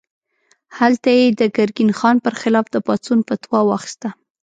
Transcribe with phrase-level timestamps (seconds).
[0.77, 4.09] هلته یې د ګرګین خان پر خلاف د پاڅون فتوا واخیسته.